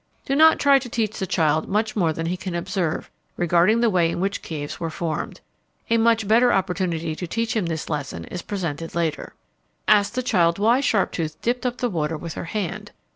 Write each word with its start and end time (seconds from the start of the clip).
Do 0.25 0.35
not 0.35 0.57
try 0.59 0.79
to 0.79 0.89
teach 0.89 1.19
the 1.19 1.27
child 1.27 1.69
much 1.69 1.95
more 1.95 2.11
than 2.11 2.25
he 2.25 2.35
can 2.35 2.55
observe 2.55 3.11
regarding 3.37 3.81
the 3.81 3.89
way 3.91 4.09
in 4.09 4.19
which 4.19 4.41
caves 4.41 4.79
were 4.79 4.89
formed. 4.89 5.41
A 5.91 5.97
much 5.97 6.27
better 6.27 6.51
opportunity 6.51 7.15
to 7.15 7.27
teach 7.27 7.55
him 7.55 7.67
this 7.67 7.87
lesson 7.87 8.23
is 8.25 8.41
presented 8.41 8.95
later. 8.95 9.35
Ask 9.87 10.13
the 10.13 10.23
child 10.23 10.57
why 10.57 10.81
Sharptooth 10.81 11.39
dipped 11.43 11.67
up 11.67 11.77
the 11.77 11.87
water 11.87 12.17
with 12.17 12.33
her 12.33 12.45
hand. 12.45 12.89